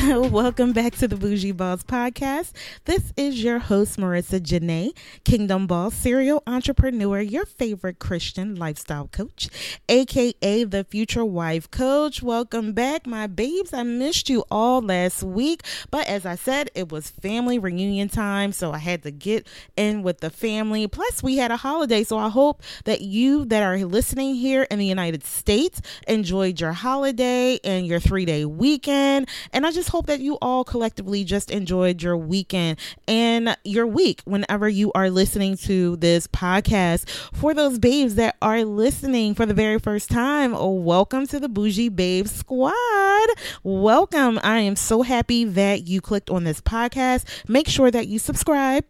[0.06, 2.52] Welcome back to the Bougie Boss podcast.
[2.86, 9.50] This is your host, Marica Janaé, Kingdom Boss serial entrepreneur, your favorite Christian lifestyle coach,
[9.90, 12.22] aka the future wife coach.
[12.22, 13.74] Welcome back, my babes.
[13.74, 18.52] I missed you all last week, but as I said, it was family reunion time,
[18.52, 19.46] so I had to get
[19.76, 20.86] in with the family.
[20.86, 24.78] Plus, we had a holiday, so I hope that you that are listening here in
[24.78, 29.28] the United States enjoyed your holiday and your three day weekend.
[29.52, 34.22] And I just hope that you all collectively just enjoyed your weekend and your week
[34.24, 37.08] whenever you are listening to this podcast.
[37.34, 41.88] For those babes that are listening for the very first time, welcome to the Bougie
[41.88, 43.28] Babe Squad.
[43.64, 44.38] Welcome.
[44.44, 47.24] I am so happy that you clicked on this podcast.
[47.48, 48.84] Make sure that you subscribe.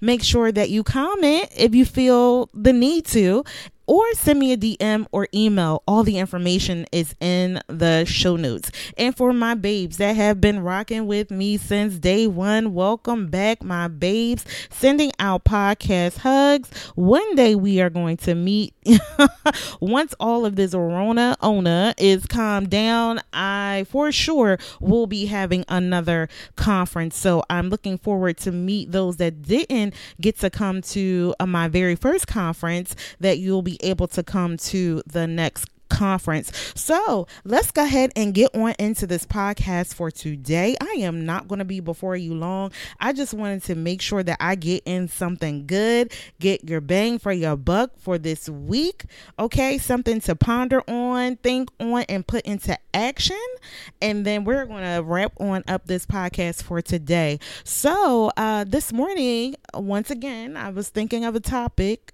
[0.00, 3.44] Make sure that you comment if you feel the need to
[3.86, 5.82] or send me a DM or email.
[5.86, 8.70] All the information is in the show notes.
[8.96, 13.62] And for my babes that have been rocking with me since day one, welcome back,
[13.62, 14.44] my babes.
[14.70, 16.70] Sending out podcast hugs.
[16.94, 18.74] One day we are going to meet.
[19.80, 25.64] Once all of this Rona Ona is calmed down, I for sure will be having
[25.68, 27.16] another conference.
[27.16, 31.68] So I'm looking forward to meet those that didn't get to come to uh, my
[31.68, 36.52] very first conference that you'll be able to come to the next conference.
[36.74, 40.76] So let's go ahead and get on into this podcast for today.
[40.80, 42.72] I am not going to be before you long.
[43.00, 47.18] I just wanted to make sure that I get in something good, get your bang
[47.18, 49.04] for your buck for this week.
[49.38, 53.36] Okay, something to ponder on, think on, and put into action.
[54.00, 57.38] And then we're going to wrap on up this podcast for today.
[57.64, 62.12] So uh, this morning, once again, I was thinking of a topic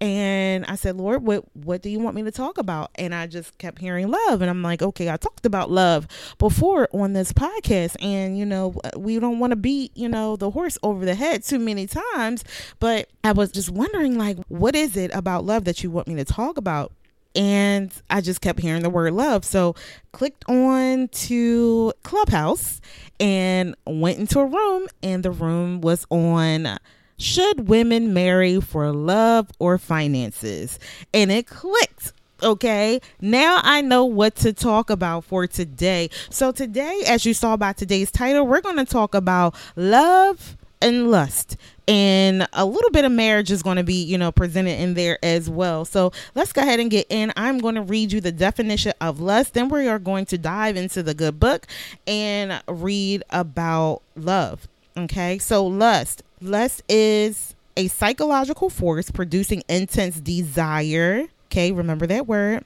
[0.00, 2.90] and I said, Lord, what what do you want me to talk about?
[2.94, 6.88] And I just kept hearing love, and I'm like, okay, I talked about love before
[6.92, 10.78] on this podcast, and you know, we don't want to beat you know the horse
[10.82, 12.44] over the head too many times,
[12.78, 16.16] but I was just wondering, like, what is it about love that you want me
[16.16, 16.92] to talk about?
[17.36, 19.44] and I just kept hearing the word love.
[19.44, 19.74] So
[20.12, 22.80] clicked on to Clubhouse
[23.20, 26.78] and went into a room and the room was on
[27.20, 30.78] should women marry for love or finances?
[31.12, 32.12] And it clicked.
[32.42, 36.08] Okay, now I know what to talk about for today.
[36.30, 41.10] So, today, as you saw by today's title, we're going to talk about love and
[41.10, 44.94] lust and a little bit of marriage is going to be you know presented in
[44.94, 48.20] there as well so let's go ahead and get in i'm going to read you
[48.20, 51.66] the definition of lust then we are going to dive into the good book
[52.06, 61.26] and read about love okay so lust Lust is a psychological force producing intense desire.
[61.46, 62.64] Okay, remember that word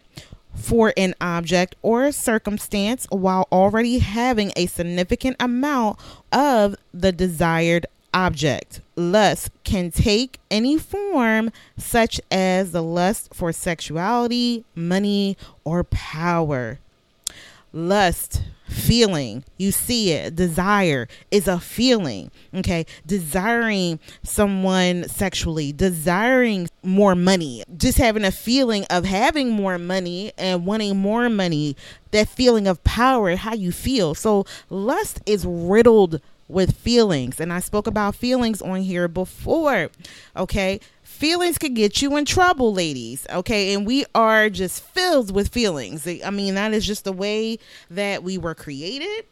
[0.54, 5.98] for an object or circumstance while already having a significant amount
[6.32, 8.80] of the desired object.
[8.94, 16.78] Lust can take any form, such as the lust for sexuality, money, or power.
[17.74, 19.44] Lust feeling.
[19.58, 20.36] You see it.
[20.36, 22.30] Desire is a feeling.
[22.54, 22.86] Okay.
[23.04, 30.64] Desiring someone sexually, desiring more money, just having a feeling of having more money and
[30.64, 31.76] wanting more money,
[32.12, 34.14] that feeling of power, how you feel.
[34.14, 37.40] So, lust is riddled with feelings.
[37.40, 39.90] And I spoke about feelings on here before.
[40.36, 40.78] Okay
[41.14, 43.26] feelings can get you in trouble, ladies.
[43.30, 43.72] Okay.
[43.72, 46.06] And we are just filled with feelings.
[46.06, 47.58] I mean, that is just the way
[47.90, 49.24] that we were created.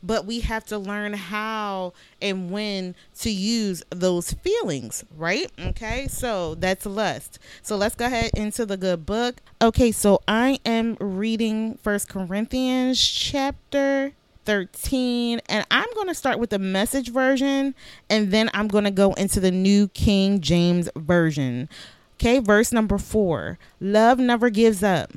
[0.00, 1.92] But we have to learn how
[2.22, 5.50] and when to use those feelings, right?
[5.58, 7.40] Okay, so that's lust.
[7.62, 9.40] So let's go ahead into the good book.
[9.60, 14.12] Okay, so I am reading First Corinthians chapter
[14.48, 17.74] 13 and i'm going to start with the message version
[18.08, 21.68] and then i'm going to go into the new king james version.
[22.16, 23.58] Okay verse number four.
[23.78, 25.12] Love never gives up.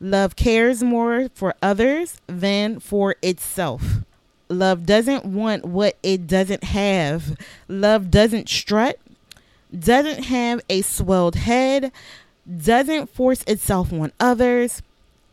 [0.00, 3.98] Love cares more for others than for itself.
[4.48, 7.38] Love doesn't want what it doesn't have.
[7.68, 8.98] Love doesn't strut
[9.78, 11.92] doesn't have a swelled head
[12.64, 14.80] doesn't force itself on others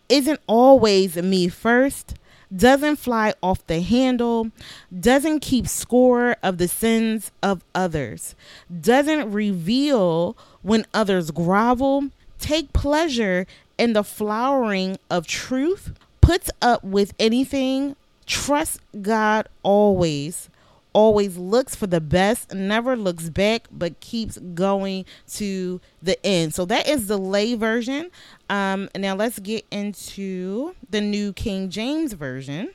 [0.09, 2.13] isn't always me first
[2.55, 4.51] doesn't fly off the handle,
[4.97, 8.35] doesn't keep score of the sins of others,
[8.81, 12.09] doesn't reveal when others grovel,
[12.39, 13.45] take pleasure
[13.77, 17.95] in the flowering of truth, puts up with anything,
[18.25, 20.49] trusts God always,
[20.97, 26.55] always looks for the best, never looks back, but keeps going to the end.
[26.55, 28.09] So that is the lay version.
[28.49, 32.71] Um, now let's get into the New King James Version.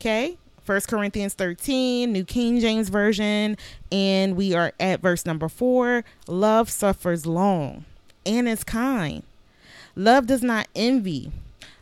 [0.00, 0.36] Okay.
[0.64, 3.56] First Corinthians 13, New King James Version,
[3.92, 6.04] and we are at verse number four.
[6.26, 7.84] Love suffers long
[8.26, 9.22] and is kind.
[9.94, 11.30] Love does not envy.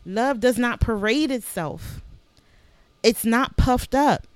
[0.05, 2.03] Love does not parade itself.
[3.03, 4.27] It's not puffed up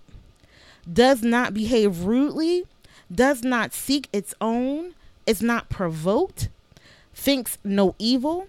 [0.93, 2.65] does not behave rudely,
[3.13, 4.95] does not seek its own,
[5.27, 6.49] is not provoked,
[7.15, 8.49] thinks no evil,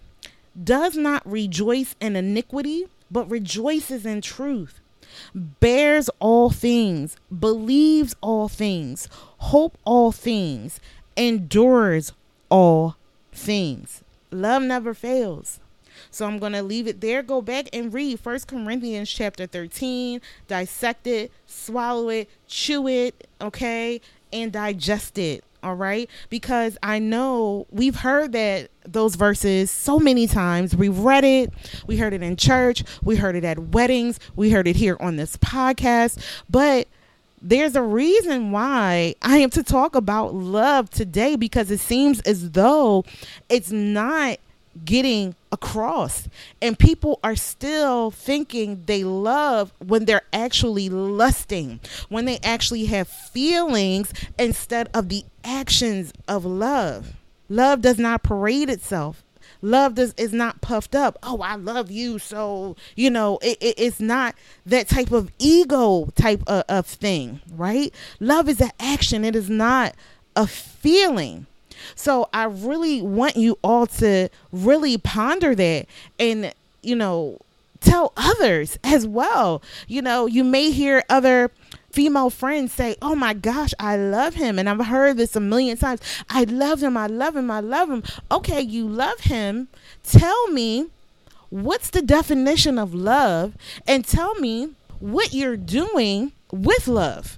[0.61, 4.79] does not rejoice in iniquity, but rejoices in truth,
[5.35, 9.07] bears all things, believes all things,
[9.37, 10.79] hope all things,
[11.17, 12.13] endures
[12.49, 12.95] all
[13.33, 14.03] things.
[14.31, 15.59] Love never fails.
[16.11, 17.23] So I'm going to leave it there.
[17.23, 24.01] Go back and read First Corinthians chapter 13, dissect it, swallow it, chew it, okay,
[24.31, 25.43] and digest it.
[25.63, 30.75] All right, because I know we've heard that those verses so many times.
[30.75, 31.53] We've read it,
[31.85, 35.17] we heard it in church, we heard it at weddings, we heard it here on
[35.17, 36.17] this podcast,
[36.49, 36.87] but
[37.43, 42.51] there's a reason why I am to talk about love today because it seems as
[42.51, 43.05] though
[43.47, 44.39] it's not
[44.83, 46.27] getting across
[46.61, 53.07] and people are still thinking they love when they're actually lusting when they actually have
[53.07, 57.13] feelings instead of the actions of love.
[57.49, 59.23] Love does not parade itself.
[59.61, 61.17] Love does is not puffed up.
[61.21, 66.09] Oh i love you so you know it, it, it's not that type of ego
[66.15, 67.93] type of, of thing right?
[68.19, 69.25] Love is an action.
[69.25, 69.95] It is not
[70.35, 71.45] a feeling
[71.95, 75.85] so I really want you all to really ponder that
[76.19, 77.39] and, you know,
[77.79, 79.61] tell others as well.
[79.87, 81.51] You know, you may hear other
[81.91, 84.57] female friends say, Oh my gosh, I love him.
[84.57, 86.01] And I've heard this a million times.
[86.29, 86.95] I love him.
[86.95, 87.51] I love him.
[87.51, 88.03] I love him.
[88.31, 89.67] Okay, you love him.
[90.03, 90.87] Tell me
[91.49, 93.53] what's the definition of love
[93.85, 94.69] and tell me
[94.99, 97.37] what you're doing with love.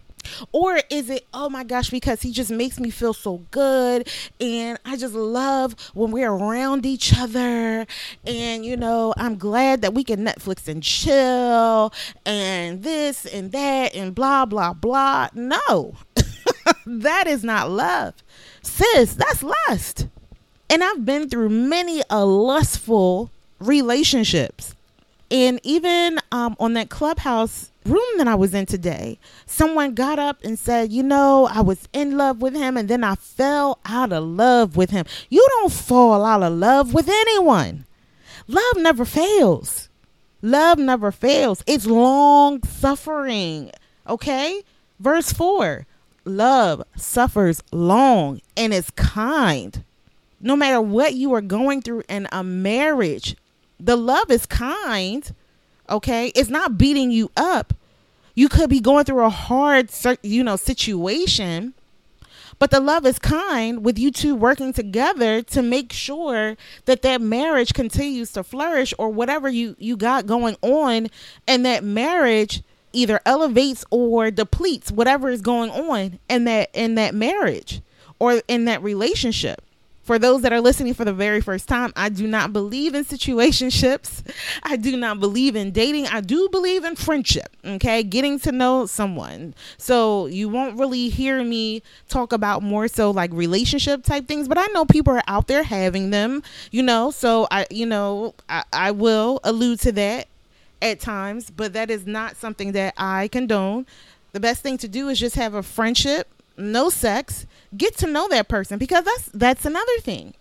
[0.51, 4.07] Or is it, oh my gosh, because he just makes me feel so good
[4.39, 7.85] and I just love when we're around each other
[8.25, 11.93] and, you know, I'm glad that we can Netflix and chill
[12.25, 15.29] and this and that and blah, blah, blah.
[15.33, 15.95] No,
[16.85, 18.15] that is not love.
[18.61, 20.07] Sis, that's lust.
[20.69, 23.29] And I've been through many a lustful
[23.59, 24.75] relationships.
[25.33, 30.37] And even um, on that clubhouse room that I was in today, someone got up
[30.43, 34.13] and said, You know, I was in love with him and then I fell out
[34.13, 35.07] of love with him.
[35.31, 37.85] You don't fall out of love with anyone.
[38.47, 39.89] Love never fails.
[40.43, 41.63] Love never fails.
[41.65, 43.71] It's long suffering.
[44.07, 44.61] Okay?
[44.99, 45.87] Verse 4
[46.25, 49.83] Love suffers long and is kind.
[50.39, 53.35] No matter what you are going through in a marriage,
[53.79, 55.33] the love is kind
[55.89, 56.27] okay?
[56.29, 57.73] It's not beating you up.
[58.35, 59.89] You could be going through a hard
[60.23, 61.73] you know situation
[62.59, 66.55] but the love is kind with you two working together to make sure
[66.85, 71.07] that that marriage continues to flourish or whatever you you got going on
[71.47, 72.61] and that marriage
[72.93, 77.81] either elevates or depletes whatever is going on in that in that marriage
[78.19, 79.61] or in that relationship
[80.03, 83.05] for those that are listening for the very first time, I do not believe in
[83.05, 84.21] situationships.
[84.61, 86.07] I do not believe in dating.
[86.07, 88.03] I do believe in friendship, okay?
[88.03, 89.55] Getting to know someone.
[89.77, 94.57] So you won't really hear me talk about more so like relationship type things, but
[94.57, 97.09] I know people are out there having them, you know?
[97.09, 100.27] So I, you know, I, I will allude to that
[100.81, 103.85] at times, but that is not something that I condone.
[104.33, 107.45] The best thing to do is just have a friendship, no sex,
[107.75, 110.33] get to know that person because that's that's another thing.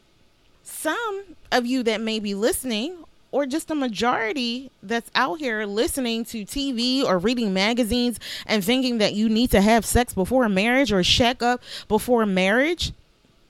[0.63, 6.25] Some of you that may be listening or just a majority that's out here listening
[6.27, 10.93] to TV or reading magazines and thinking that you need to have sex before marriage
[10.93, 12.93] or shack up before marriage,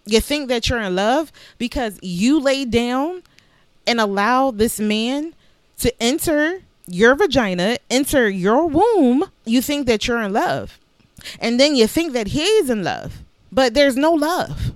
[0.07, 3.23] you think that you're in love because you lay down
[3.87, 5.35] and allow this man
[5.79, 10.79] to enter your vagina, enter your womb, you think that you're in love.
[11.39, 13.23] And then you think that he's in love.
[13.51, 14.73] But there's no love.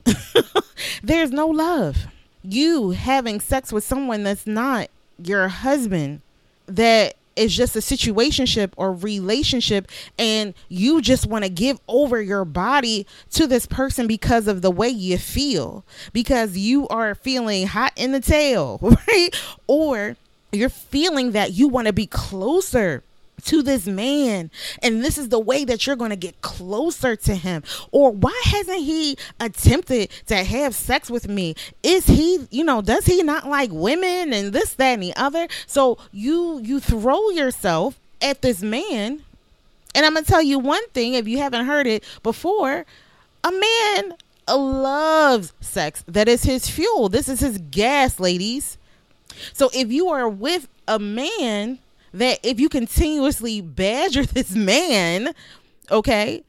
[1.02, 2.06] there's no love.
[2.42, 4.88] You having sex with someone that's not
[5.18, 6.20] your husband,
[6.66, 9.88] that is just a situationship or relationship
[10.18, 14.70] and you just want to give over your body to this person because of the
[14.70, 19.30] way you feel because you are feeling hot in the tail right
[19.66, 20.16] or
[20.50, 23.02] you're feeling that you want to be closer
[23.44, 24.50] to this man
[24.82, 27.62] and this is the way that you're going to get closer to him.
[27.92, 31.54] Or why hasn't he attempted to have sex with me?
[31.82, 35.48] Is he you know does he not like women and this that and the other?
[35.66, 39.22] So you you throw yourself at this man.
[39.94, 42.84] And i'm going to tell you one thing if you haven't heard it before
[43.42, 44.14] a man
[44.54, 46.04] loves sex.
[46.06, 47.08] That is his fuel.
[47.08, 48.78] This is his gas ladies.
[49.52, 51.78] So if you are with a man
[52.16, 55.34] that if you continuously badger this man,
[55.90, 56.44] okay,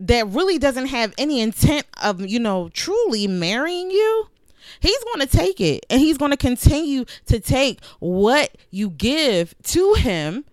[0.00, 4.28] that really doesn't have any intent of, you know, truly marrying you,
[4.80, 9.54] he's going to take it and he's going to continue to take what you give
[9.64, 10.44] to him.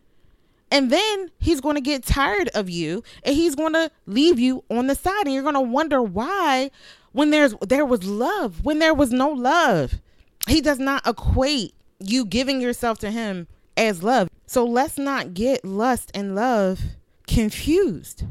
[0.72, 4.64] And then he's going to get tired of you and he's going to leave you
[4.70, 6.72] on the side and you're going to wonder why
[7.12, 10.02] when there's there was love, when there was no love.
[10.48, 13.48] He does not equate you giving yourself to him
[13.78, 14.30] as love.
[14.46, 16.82] So let's not get lust and love
[17.28, 18.24] confused.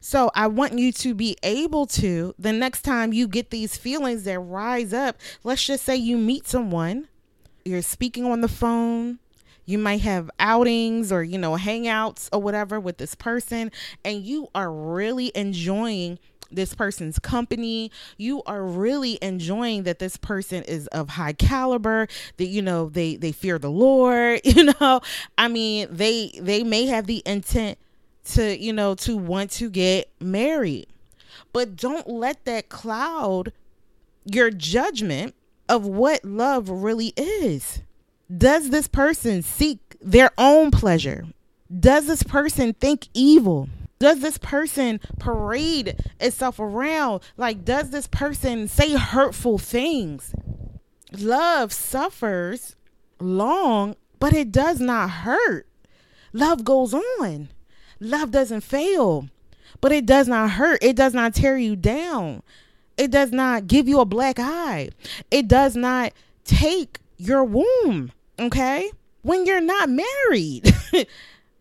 [0.00, 4.24] So I want you to be able to, the next time you get these feelings
[4.24, 7.08] that rise up, let's just say you meet someone,
[7.64, 9.18] you're speaking on the phone,
[9.64, 13.72] you might have outings or, you know, hangouts or whatever with this person,
[14.04, 16.18] and you are really enjoying
[16.50, 17.90] this person's company.
[18.16, 23.16] You are really enjoying that this person is of high caliber that you know they
[23.16, 25.00] they fear the lord you know?
[25.36, 27.78] I mean they they may have the intent
[28.32, 30.86] to you know to want to get married.
[31.52, 33.52] But don't let that cloud
[34.24, 35.34] your judgment
[35.68, 37.82] of what love really is.
[38.34, 41.26] Does this person seek their own pleasure?
[41.78, 47.22] Does this person think evil does this person parade itself around?
[47.36, 50.34] Like, does this person say hurtful things?
[51.12, 52.76] Love suffers
[53.18, 55.66] long, but it does not hurt.
[56.32, 57.48] Love goes on.
[58.00, 59.28] Love doesn't fail,
[59.80, 60.82] but it does not hurt.
[60.82, 62.42] It does not tear you down.
[62.96, 64.90] It does not give you a black eye.
[65.30, 66.12] It does not
[66.44, 68.12] take your womb.
[68.38, 68.90] Okay?
[69.22, 70.72] When you're not married,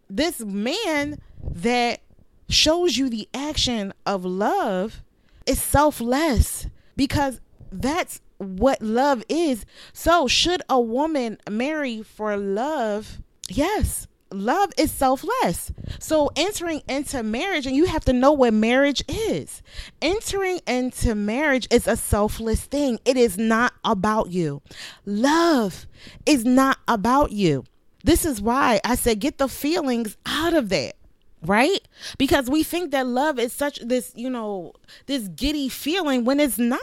[0.10, 2.02] this man that
[2.50, 5.04] shows you the action of love
[5.46, 7.40] is selfless because
[7.72, 9.66] that's what love is.
[9.94, 13.20] So, should a woman marry for love?
[13.50, 15.72] Yes, love is selfless.
[16.00, 19.62] So, entering into marriage, and you have to know what marriage is.
[20.02, 24.62] Entering into marriage is a selfless thing, it is not about you.
[25.06, 25.88] Love
[26.26, 27.64] is not about you.
[28.04, 30.97] This is why I said get the feelings out of that
[31.46, 31.80] right?
[32.18, 34.74] Because we think that love is such this you know
[35.06, 36.82] this giddy feeling when it's not.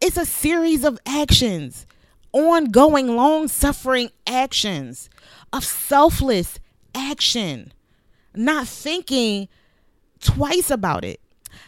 [0.00, 1.86] It's a series of actions
[2.32, 5.10] ongoing long suffering actions
[5.52, 6.58] of selfless
[6.94, 7.72] action.
[8.34, 9.48] Not thinking
[10.20, 11.20] twice about it.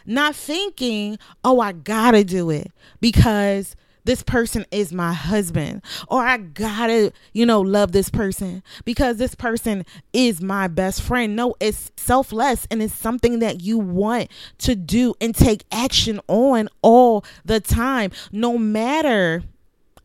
[0.05, 6.37] Not thinking oh i gotta do it because this person is my husband or I
[6.37, 11.35] gotta, you know, love this person because this person is my best friend.
[11.35, 14.29] No, it's selfless and it's something that you want
[14.59, 19.43] to do and take action on all the time, no matter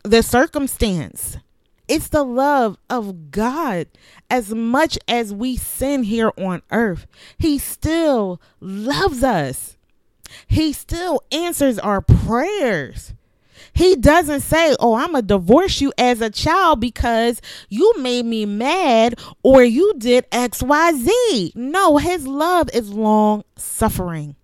[0.03, 1.37] the circumstance.
[1.87, 3.87] It's the love of God.
[4.29, 9.77] As much as we sin here on earth, He still loves us.
[10.47, 13.13] He still answers our prayers.
[13.77, 18.25] He doesn't say, Oh, I'm going to divorce you as a child because you made
[18.25, 21.55] me mad or you did XYZ.
[21.55, 24.35] No, his love is long suffering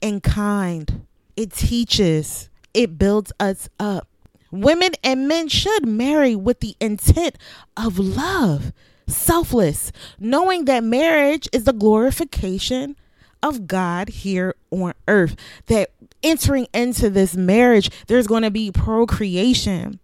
[0.00, 1.06] and kind.
[1.36, 4.08] It teaches, it builds us up.
[4.50, 7.36] Women and men should marry with the intent
[7.76, 8.72] of love,
[9.06, 12.96] selfless, knowing that marriage is the glorification
[13.42, 15.36] of God here on earth.
[15.66, 15.90] That
[16.22, 20.00] entering into this marriage, there's going to be procreation,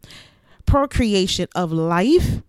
[0.67, 2.43] procreation of life,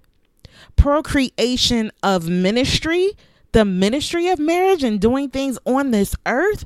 [0.75, 3.11] procreation of ministry,
[3.51, 6.65] the ministry of marriage and doing things on this earth.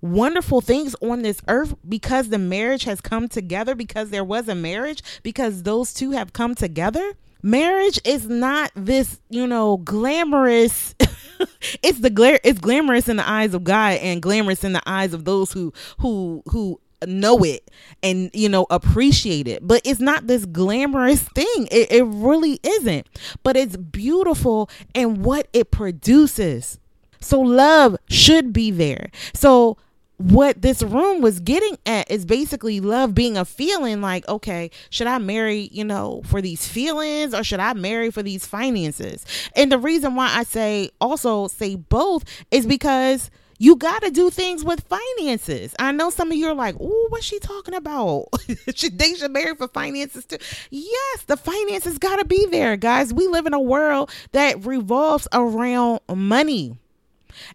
[0.00, 4.54] Wonderful things on this earth because the marriage has come together, because there was a
[4.54, 7.14] marriage, because those two have come together.
[7.42, 10.94] Marriage is not this, you know, glamorous
[11.82, 15.12] it's the glare it's glamorous in the eyes of God and glamorous in the eyes
[15.14, 17.70] of those who who who know it
[18.02, 19.66] and you know appreciate it.
[19.66, 21.68] But it's not this glamorous thing.
[21.70, 23.06] It, it really isn't.
[23.42, 26.78] But it's beautiful and what it produces.
[27.20, 29.10] So love should be there.
[29.34, 29.76] So
[30.18, 35.06] what this room was getting at is basically love being a feeling like, okay, should
[35.06, 39.24] I marry, you know, for these feelings or should I marry for these finances?
[39.54, 44.28] And the reason why I say also say both is because you got to do
[44.30, 45.74] things with finances.
[45.78, 48.28] I know some of you are like, "Oh, what's she talking about?
[48.74, 50.38] should they should marry for finances too?"
[50.70, 53.12] Yes, the finances got to be there, guys.
[53.12, 56.76] We live in a world that revolves around money.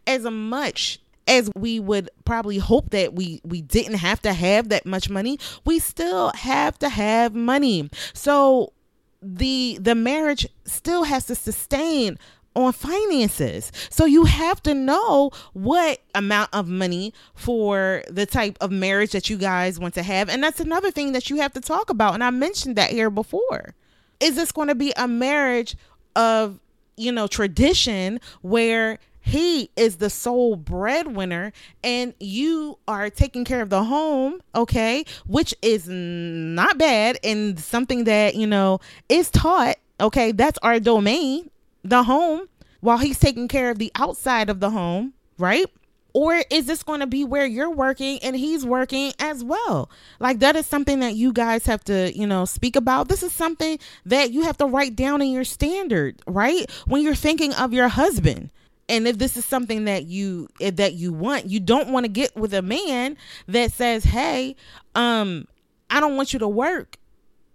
[0.08, 4.86] As much as we would probably hope that we we didn't have to have that
[4.86, 8.74] much money we still have to have money so
[9.22, 12.18] the the marriage still has to sustain
[12.56, 13.72] on finances.
[13.90, 19.30] So you have to know what amount of money for the type of marriage that
[19.30, 20.30] you guys want to have.
[20.30, 22.14] And that's another thing that you have to talk about.
[22.14, 23.74] And I mentioned that here before.
[24.20, 25.76] Is this going to be a marriage
[26.16, 26.60] of,
[26.96, 31.52] you know, tradition where he is the sole breadwinner
[31.84, 38.04] and you are taking care of the home okay which is not bad and something
[38.04, 41.50] that you know is taught okay that's our domain
[41.84, 42.48] the home
[42.82, 45.66] while he's taking care of the outside of the home right?
[46.16, 49.90] Or is this going to be where you're working and he's working as well?
[50.20, 53.08] Like that is something that you guys have to you know speak about.
[53.08, 56.70] This is something that you have to write down in your standard right?
[56.86, 58.52] When you're thinking of your husband
[58.90, 62.36] and if this is something that you that you want you don't want to get
[62.36, 64.56] with a man that says hey
[64.96, 65.48] um
[65.90, 66.98] i don't want you to work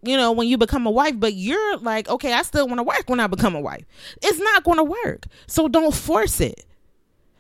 [0.03, 2.83] you know when you become a wife but you're like okay i still want to
[2.83, 3.85] work when i become a wife.
[4.23, 5.27] It's not going to work.
[5.47, 6.65] So don't force it.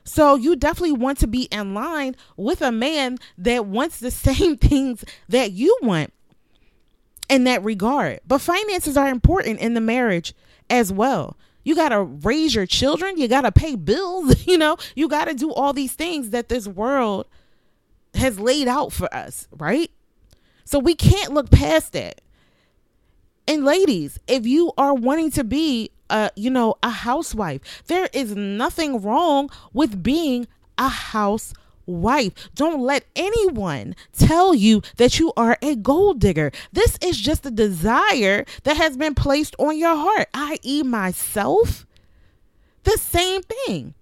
[0.04, 4.56] So you definitely want to be in line with a man that wants the same
[4.56, 6.12] things that you want
[7.28, 8.20] in that regard.
[8.26, 10.34] But finances are important in the marriage
[10.70, 13.18] as well you got to raise your children.
[13.18, 14.36] You got to pay bills.
[14.48, 17.26] You know, you got to do all these things that this world
[18.14, 19.90] has laid out for us, right?
[20.64, 22.22] So we can't look past that.
[23.46, 28.34] And ladies, if you are wanting to be a, you know, a housewife, there is
[28.34, 30.46] nothing wrong with being
[30.78, 32.32] a housewife wife.
[32.54, 36.52] Don't let anyone tell you that you are a gold digger.
[36.72, 41.86] This is just a desire that has been placed on your heart, i.e., myself.
[42.84, 43.94] The same thing.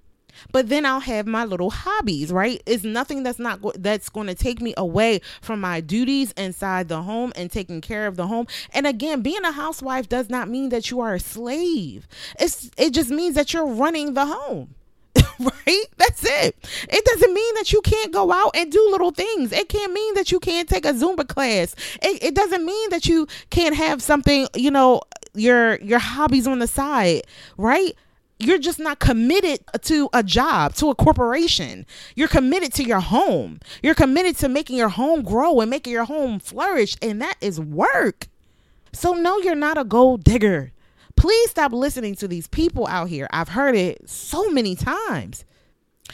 [0.53, 2.63] But then I'll have my little hobbies, right?
[2.67, 6.89] It's nothing that's not go- that's going to take me away from my duties inside
[6.89, 8.47] the home and taking care of the home.
[8.73, 12.07] And again, being a housewife does not mean that you are a slave.
[12.39, 14.76] It's it just means that you're running the home.
[15.41, 15.85] right?
[15.97, 16.57] That's it.
[16.89, 19.53] It doesn't mean that you can't go out and do little things.
[19.53, 21.75] It can't mean that you can't take a Zumba class.
[22.03, 25.03] It, it doesn't mean that you can't have something, you know,
[25.35, 27.23] your your hobbies on the side,
[27.57, 27.95] right?
[28.39, 31.87] You're just not committed to a job, to a corporation.
[32.15, 33.61] You're committed to your home.
[33.83, 37.59] You're committed to making your home grow and making your home flourish, and that is
[37.59, 38.29] work.
[38.93, 40.73] So no, you're not a gold digger.
[41.27, 43.27] Please stop listening to these people out here.
[43.33, 45.45] I've heard it so many times.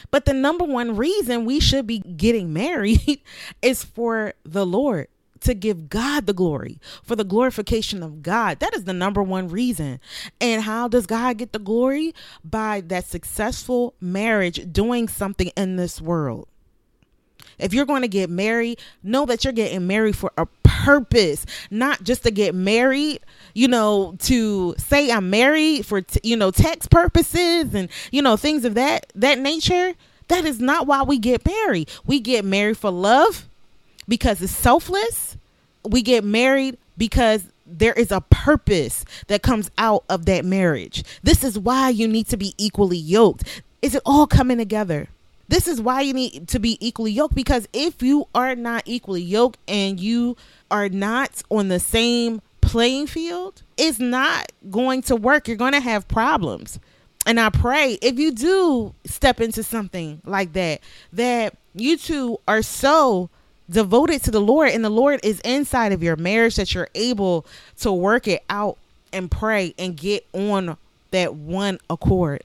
[0.09, 3.21] But the number one reason we should be getting married
[3.61, 5.09] is for the Lord
[5.41, 8.59] to give God the glory, for the glorification of God.
[8.59, 9.99] That is the number one reason.
[10.41, 12.15] And how does God get the glory?
[12.43, 16.47] By that successful marriage doing something in this world.
[17.59, 20.47] If you're going to get married, know that you're getting married for a
[20.83, 23.21] purpose, not just to get married,
[23.53, 28.35] you know, to say I'm married for, t- you know, tax purposes and, you know,
[28.35, 29.93] things of that, that nature.
[30.27, 31.89] That is not why we get married.
[32.05, 33.47] We get married for love
[34.07, 35.37] because it's selfless.
[35.83, 41.03] We get married because there is a purpose that comes out of that marriage.
[41.23, 43.61] This is why you need to be equally yoked.
[43.81, 45.07] Is it all coming together?
[45.47, 49.21] This is why you need to be equally yoked because if you are not equally
[49.21, 50.37] yoked and you
[50.71, 55.47] are not on the same playing field, it's not going to work.
[55.47, 56.79] You're going to have problems.
[57.25, 60.81] And I pray if you do step into something like that,
[61.13, 63.29] that you two are so
[63.69, 67.45] devoted to the Lord and the Lord is inside of your marriage that you're able
[67.79, 68.77] to work it out
[69.11, 70.77] and pray and get on
[71.11, 72.43] that one accord.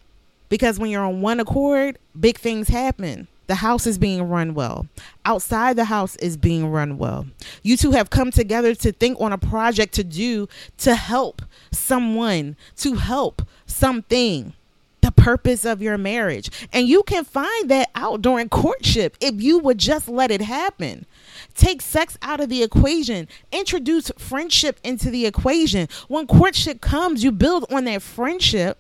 [0.48, 3.28] Because when you're on one accord, big things happen.
[3.48, 4.87] The house is being run well.
[5.24, 7.26] Outside the house is being run well.
[7.62, 11.40] You two have come together to think on a project to do to help
[11.72, 14.52] someone, to help something.
[15.00, 16.50] the purpose of your marriage.
[16.72, 21.06] And you can find that out during courtship if you would just let it happen.
[21.54, 23.28] Take sex out of the equation.
[23.52, 25.88] Introduce friendship into the equation.
[26.08, 28.78] When courtship comes, you build on that friendship.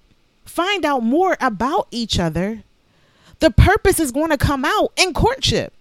[0.48, 2.62] Find out more about each other.
[3.40, 5.72] The purpose is going to come out in courtship.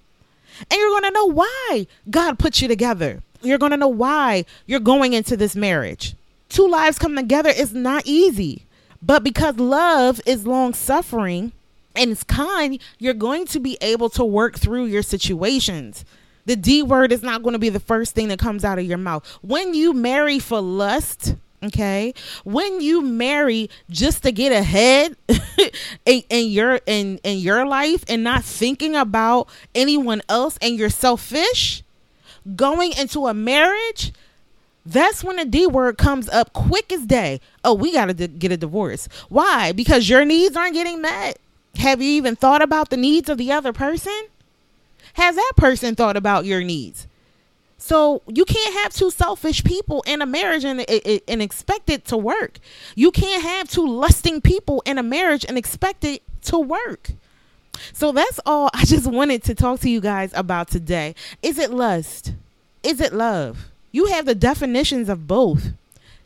[0.60, 3.22] And you're going to know why God put you together.
[3.42, 6.16] You're going to know why you're going into this marriage.
[6.50, 8.66] Two lives come together is not easy.
[9.02, 11.54] But because love is long suffering
[11.96, 16.04] and it's kind, you're going to be able to work through your situations.
[16.46, 18.86] The D word is not going to be the first thing that comes out of
[18.86, 19.26] your mouth.
[19.42, 25.16] When you marry for lust, okay when you marry just to get ahead
[26.06, 30.90] in, in your in in your life and not thinking about anyone else and you're
[30.90, 31.82] selfish
[32.56, 34.14] going into a marriage
[34.88, 37.42] that's when the D word comes up quick as day.
[37.62, 39.10] Oh, we got to d- get a divorce.
[39.28, 39.74] Why?
[39.74, 41.40] Because your needs aren't getting met.
[41.76, 44.18] Have you even thought about the needs of the other person?
[45.14, 47.06] Has that person thought about your needs?
[47.88, 50.82] So you can't have two selfish people in a marriage and,
[51.26, 52.60] and expect it to work.
[52.96, 57.12] You can't have two lusting people in a marriage and expect it to work.
[57.94, 61.16] So that's all I just wanted to talk to you guys about today.
[61.42, 62.34] Is it lust?
[62.84, 63.70] Is it love?
[63.94, 65.72] You have the definitions of both.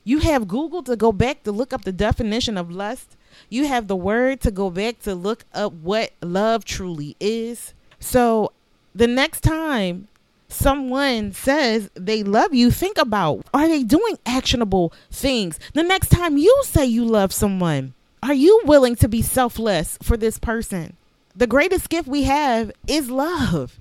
[0.04, 3.16] You have Google to go back to look up the definition of lust.
[3.50, 7.76] You have the word to go back to look up what love truly is.
[8.00, 8.52] So
[8.96, 10.08] the next time
[10.52, 15.60] someone says they love you, think about are they doing actionable things?
[15.74, 20.18] The next time you say you love someone, are you willing to be selfless for
[20.18, 20.96] this person?
[21.36, 23.80] The greatest gift we have is love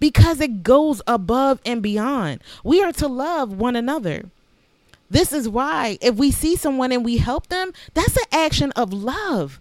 [0.00, 2.42] because it goes above and beyond.
[2.64, 4.24] We are to love one another.
[5.10, 8.92] This is why if we see someone and we help them, that's an action of
[8.92, 9.60] love,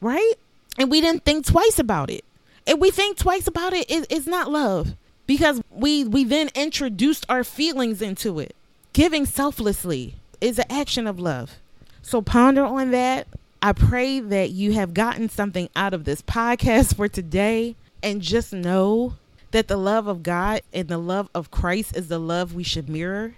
[0.00, 0.34] right?
[0.78, 2.24] And we didn't think twice about it.
[2.66, 4.94] If we think twice about it, it it's not love
[5.28, 8.56] because we we then introduced our feelings into it.
[8.92, 11.58] Giving selflessly is an action of love.
[12.02, 13.28] So ponder on that.
[13.62, 18.52] I pray that you have gotten something out of this podcast for today and just
[18.52, 19.14] know
[19.50, 22.88] that the love of God and the love of Christ is the love we should
[22.88, 23.34] mirror.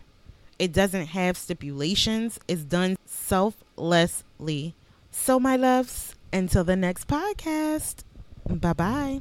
[0.58, 2.38] It doesn't have stipulations.
[2.46, 4.74] It's done selflessly.
[5.10, 8.04] So my loves, until the next podcast.
[8.46, 9.18] Bye-bye.